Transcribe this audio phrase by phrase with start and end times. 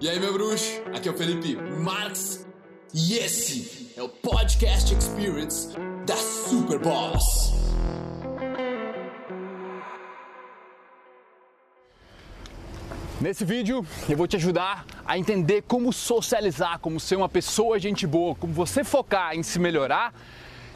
[0.00, 0.80] E aí, meu bruxo?
[0.94, 2.46] Aqui é o Felipe Marx
[2.94, 5.76] e esse é o Podcast Experience
[6.06, 7.52] da Super Boss.
[13.20, 18.06] Nesse vídeo eu vou te ajudar a entender como socializar, como ser uma pessoa gente
[18.06, 20.14] boa, como você focar em se melhorar,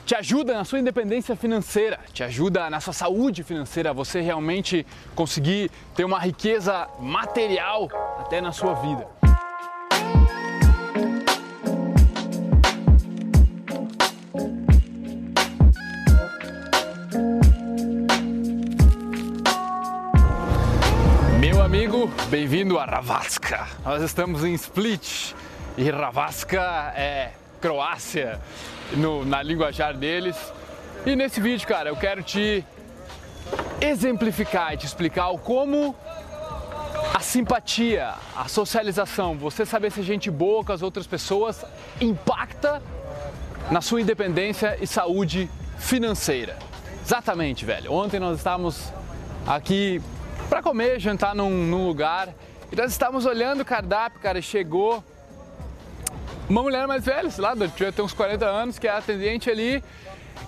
[0.04, 4.84] te ajuda na sua independência financeira, te ajuda na sua saúde financeira, você realmente
[5.14, 9.21] conseguir ter uma riqueza material até na sua vida.
[22.32, 23.68] Bem-vindo a Ravasca.
[23.84, 25.34] Nós estamos em Split
[25.77, 28.40] e Ravasca é Croácia
[28.95, 30.34] no, na linguajar deles.
[31.04, 32.64] E nesse vídeo, cara, eu quero te
[33.82, 35.95] exemplificar e te explicar como
[37.12, 41.62] a simpatia, a socialização, você saber ser gente boa com as outras pessoas
[42.01, 42.82] impacta
[43.70, 46.57] na sua independência e saúde financeira.
[47.04, 47.92] Exatamente, velho.
[47.92, 48.90] Ontem nós estávamos
[49.46, 50.01] aqui
[50.52, 52.28] para comer, jantar num, num, lugar.
[52.70, 55.02] E nós estávamos olhando o cardápio, cara, chegou
[56.46, 59.82] uma mulher mais velha, sei lá, devia ter uns 40 anos, que é atendente ali,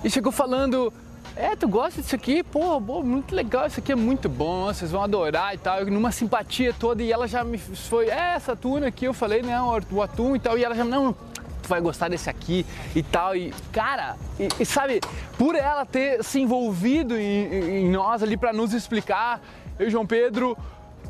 [0.04, 0.92] e chegou falando:
[1.34, 2.42] É, tu gosta disso aqui?
[2.42, 6.12] Pô, muito legal, isso aqui é muito bom, vocês vão adorar e tal, e numa
[6.12, 10.02] simpatia toda, e ela já me foi: É, essa tuna aqui, eu falei, não, o
[10.02, 13.54] atum e tal, e ela já, não, tu vai gostar desse aqui e tal, e
[13.72, 15.00] cara, e, e sabe,
[15.38, 19.40] por ela ter se envolvido em, em nós ali para nos explicar,
[19.78, 20.56] eu e João Pedro,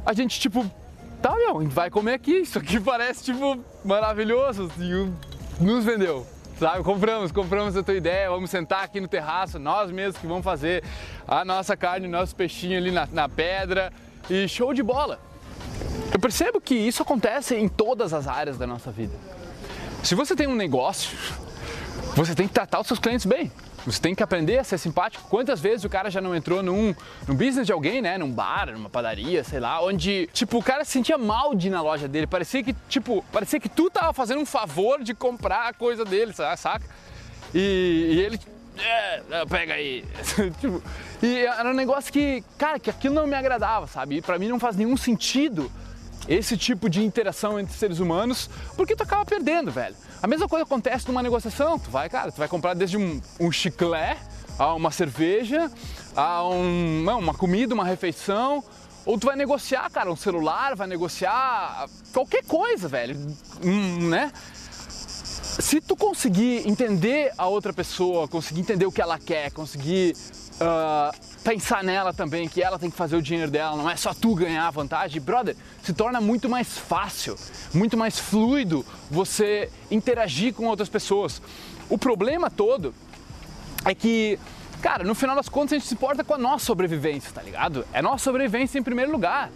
[0.04, 0.64] a gente tipo
[1.24, 6.26] tá, meu, vai comer aqui, isso aqui parece, tipo, maravilhoso, e nos vendeu,
[6.58, 6.84] sabe?
[6.84, 10.84] Compramos, compramos a tua ideia, vamos sentar aqui no terraço, nós mesmos que vamos fazer
[11.26, 13.90] a nossa carne, nosso peixinho ali na, na pedra,
[14.28, 15.18] e show de bola.
[16.12, 19.14] Eu percebo que isso acontece em todas as áreas da nossa vida.
[20.02, 21.16] Se você tem um negócio,
[22.14, 23.50] você tem que tratar os seus clientes bem.
[23.86, 25.28] Você tem que aprender a ser simpático.
[25.28, 26.94] Quantas vezes o cara já não entrou num,
[27.28, 28.16] num business de alguém, né?
[28.16, 31.70] Num bar, numa padaria, sei lá, onde, tipo, o cara se sentia mal de ir
[31.70, 32.26] na loja dele.
[32.26, 36.32] Parecia que, tipo, parecia que tu tava fazendo um favor de comprar a coisa dele,
[36.56, 36.84] saca?
[37.54, 37.58] E,
[38.12, 38.40] e ele.
[38.76, 40.04] É, pega aí.
[40.60, 40.82] tipo,
[41.22, 44.16] e era um negócio que, cara, que aquilo não me agradava, sabe?
[44.16, 45.70] E pra mim não faz nenhum sentido
[46.28, 49.94] esse tipo de interação entre seres humanos, porque tu acaba perdendo, velho.
[50.22, 53.52] A mesma coisa acontece numa negociação, tu vai, cara, tu vai comprar desde um, um
[53.52, 54.20] chiclete
[54.58, 55.70] a uma cerveja,
[56.16, 58.62] a um, não, uma comida, uma refeição,
[59.04, 63.16] ou tu vai negociar, cara, um celular, vai negociar qualquer coisa, velho,
[63.62, 64.32] hum, né?
[65.60, 70.16] Se tu conseguir entender a outra pessoa, conseguir entender o que ela quer, conseguir
[70.60, 74.14] uh, pensar nela também, que ela tem que fazer o dinheiro dela, não é só
[74.14, 77.36] tu ganhar a vantagem, brother, se torna muito mais fácil,
[77.72, 81.40] muito mais fluido você interagir com outras pessoas.
[81.88, 82.94] O problema todo
[83.84, 84.38] é que,
[84.80, 87.86] cara, no final das contas a gente se importa com a nossa sobrevivência, tá ligado?
[87.92, 89.50] É nossa sobrevivência em primeiro lugar.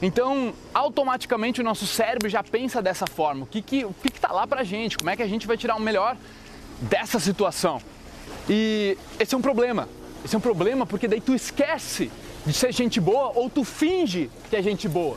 [0.00, 3.44] Então, automaticamente o nosso cérebro já pensa dessa forma.
[3.44, 4.98] O que que, o que, que tá lá pra gente?
[4.98, 6.16] Como é que a gente vai tirar o melhor
[6.80, 7.80] dessa situação?
[8.48, 9.88] E esse é um problema.
[10.24, 12.10] Esse é um problema porque daí tu esquece
[12.46, 15.16] de ser gente boa ou tu finge que é gente boa.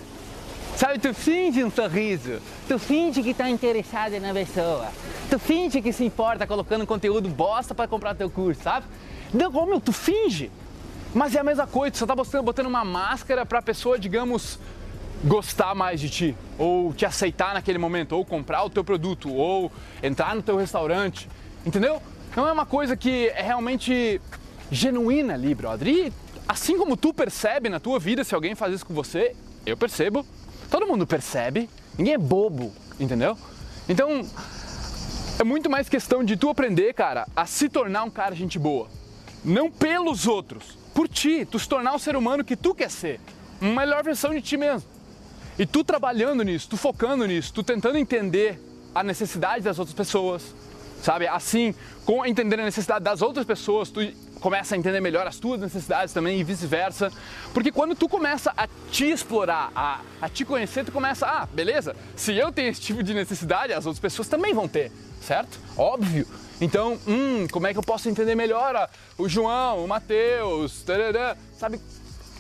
[0.76, 4.90] Sabe, tu finge um sorriso, tu finge que está interessado na pessoa,
[5.30, 8.86] tu finge que se importa colocando conteúdo bosta para comprar teu curso, sabe?
[9.34, 10.52] Não, como tu finge.
[11.14, 13.98] Mas é a mesma coisa, tu só tá botando, botando uma máscara para a pessoa,
[13.98, 14.60] digamos,
[15.24, 19.72] gostar mais de ti, ou te aceitar naquele momento, ou comprar o teu produto, ou
[20.04, 21.30] entrar no teu restaurante,
[21.66, 22.02] entendeu?
[22.36, 24.20] Não é uma coisa que é realmente
[24.72, 25.88] genuína ali, brother.
[25.88, 26.14] E
[26.48, 30.26] assim como tu percebe na tua vida se alguém faz isso com você, eu percebo,
[30.70, 33.38] todo mundo percebe, ninguém é bobo, entendeu?
[33.88, 34.26] Então,
[35.40, 38.88] é muito mais questão de tu aprender, cara, a se tornar um cara gente boa.
[39.44, 43.20] Não pelos outros, por ti, tu se tornar o ser humano que tu quer ser,
[43.62, 44.88] uma melhor versão de ti mesmo.
[45.58, 48.59] E tu trabalhando nisso, tu focando nisso, tu tentando entender
[48.94, 50.56] a necessidade das outras pessoas,
[51.02, 51.28] sabe?
[51.28, 51.76] Assim,
[52.06, 54.02] com entender a necessidade das outras pessoas, tu
[54.40, 57.11] começa a entender melhor as tuas necessidades também e vice-versa.
[57.53, 61.96] Porque quando tu começa a te explorar, a, a te conhecer, tu começa, ah, beleza,
[62.16, 64.91] se eu tenho esse tipo de necessidade, as outras pessoas também vão ter,
[65.22, 65.59] certo?
[65.78, 66.28] Óbvio.
[66.61, 70.85] Então, hum, como é que eu posso entender melhor o João, o Matheus,
[71.58, 71.79] sabe?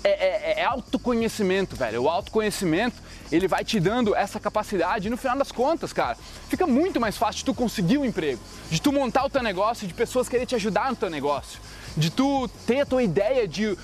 [0.05, 2.03] É, é, é, autoconhecimento, velho.
[2.03, 2.95] O autoconhecimento,
[3.31, 6.15] ele vai te dando essa capacidade e no final das contas, cara,
[6.47, 8.39] fica muito mais fácil de tu conseguir um emprego,
[8.69, 11.59] de tu montar o teu negócio, de pessoas querer te ajudar no teu negócio,
[11.95, 13.77] de tu ter a tua ideia de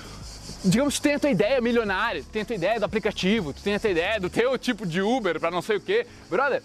[0.64, 3.62] digamos, tu tem a tua ideia milionária, tu tem a tua ideia do aplicativo, tu
[3.62, 6.06] tem a tua ideia do teu tipo de Uber para não sei o quê.
[6.30, 6.62] Brother,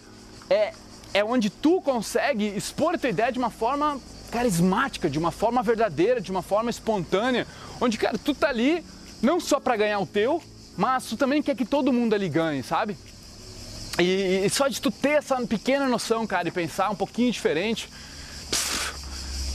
[0.50, 0.74] é,
[1.14, 4.00] é onde tu consegue expor a tua ideia de uma forma
[4.32, 7.48] carismática, de uma forma verdadeira, de uma forma espontânea,
[7.82, 8.84] onde, cara, tu tá ali
[9.22, 10.44] não só para ganhar o teu,
[10.76, 12.96] mas tu também quer que todo mundo ali ganhe, sabe?
[13.98, 17.90] E, e só de tu ter essa pequena noção, cara, e pensar um pouquinho diferente,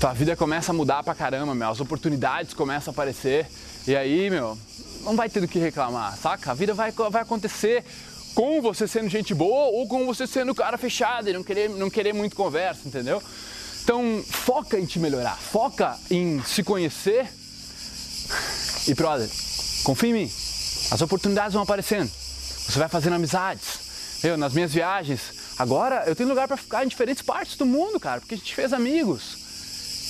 [0.03, 1.71] tua vida começa a mudar pra caramba, meu.
[1.71, 3.47] As oportunidades começam a aparecer.
[3.87, 4.59] E aí, meu,
[5.03, 6.51] não vai ter do que reclamar, saca?
[6.51, 7.85] A vida vai, vai acontecer
[8.35, 11.89] com você sendo gente boa ou com você sendo cara fechado e não querer, não
[11.89, 13.23] querer muito conversa, entendeu?
[13.85, 17.33] Então, foca em te melhorar, foca em se conhecer.
[18.89, 19.31] E, brother,
[19.85, 20.33] confia em mim.
[20.91, 22.11] As oportunidades vão aparecendo.
[22.11, 24.19] Você vai fazendo amizades.
[24.25, 25.21] Eu, nas minhas viagens,
[25.57, 28.53] agora eu tenho lugar para ficar em diferentes partes do mundo, cara, porque a gente
[28.53, 29.41] fez amigos.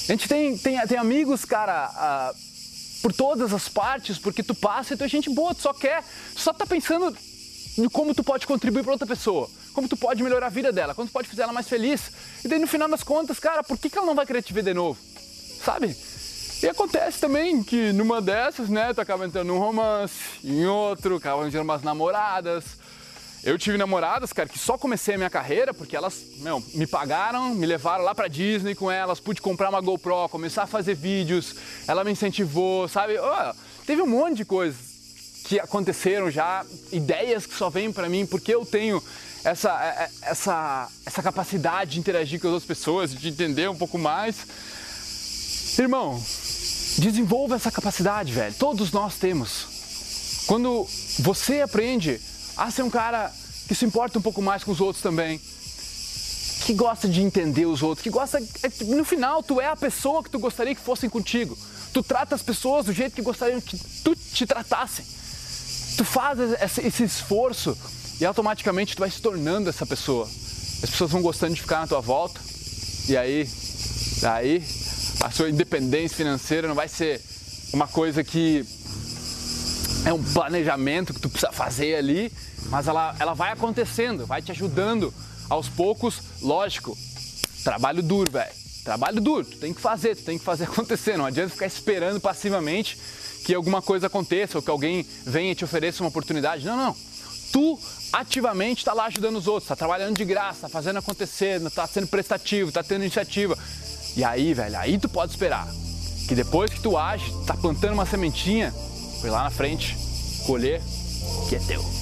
[0.08, 4.94] A gente tem, tem, tem amigos, cara, uh, por todas as partes, porque tu passa
[4.94, 6.02] e tu é gente boa, tu só quer,
[6.34, 7.16] tu só tá pensando
[7.78, 10.94] em como tu pode contribuir para outra pessoa, como tu pode melhorar a vida dela,
[10.94, 12.12] como tu pode fazer ela mais feliz.
[12.44, 14.52] E daí no final das contas, cara, por que, que ela não vai querer te
[14.52, 14.98] ver de novo?
[15.64, 15.96] Sabe?
[16.62, 20.14] E acontece também que numa dessas, né, tu acaba entrando num romance,
[20.44, 22.64] em outro, acaba arranjando umas namoradas,
[23.44, 27.54] eu tive namoradas, cara, que só comecei a minha carreira porque elas, meu, me pagaram,
[27.54, 31.56] me levaram lá pra Disney com elas, pude comprar uma GoPro, começar a fazer vídeos,
[31.88, 33.18] ela me incentivou, sabe?
[33.18, 33.54] Oh,
[33.84, 34.76] teve um monte de coisas
[35.44, 39.02] que aconteceram já, ideias que só vêm para mim porque eu tenho
[39.44, 43.76] essa, é, é, essa, essa capacidade de interagir com as outras pessoas, de entender um
[43.76, 44.36] pouco mais.
[45.76, 46.22] Irmão,
[46.98, 48.54] desenvolva essa capacidade, velho.
[48.54, 50.44] Todos nós temos.
[50.46, 50.86] Quando
[51.18, 52.20] você aprende
[52.56, 53.32] a ser um cara
[53.66, 55.40] que se importa um pouco mais com os outros também,
[56.64, 58.38] que gosta de entender os outros, que gosta.
[58.38, 61.56] É, no final, tu é a pessoa que tu gostaria que fossem contigo.
[61.92, 65.04] Tu trata as pessoas do jeito que gostariam que tu te tratassem.
[65.96, 66.38] Tu faz
[66.78, 67.76] esse esforço
[68.20, 70.26] e automaticamente tu vai se tornando essa pessoa.
[70.82, 72.40] As pessoas vão gostando de ficar na tua volta
[73.08, 73.48] e aí,
[74.22, 74.64] aí
[75.20, 77.20] a sua independência financeira não vai ser
[77.72, 78.64] uma coisa que
[80.04, 82.32] é um planejamento que tu precisa fazer ali,
[82.66, 85.12] mas ela, ela vai acontecendo, vai te ajudando
[85.48, 86.96] aos poucos, lógico.
[87.62, 88.52] Trabalho duro, velho.
[88.84, 91.16] Trabalho duro, tu tem que fazer, tu tem que fazer acontecer.
[91.16, 92.98] Não adianta ficar esperando passivamente
[93.44, 96.64] que alguma coisa aconteça ou que alguém venha e te ofereça uma oportunidade.
[96.64, 96.96] Não, não.
[97.52, 97.78] Tu
[98.12, 102.06] ativamente está lá ajudando os outros, está trabalhando de graça, está fazendo acontecer, está sendo
[102.06, 103.56] prestativo, está tendo iniciativa.
[104.16, 105.68] E aí, velho, aí tu pode esperar
[106.26, 108.72] que depois que tu age, tá plantando uma sementinha,
[109.22, 109.96] foi lá na frente,
[110.44, 110.82] colher,
[111.48, 112.01] que é teu.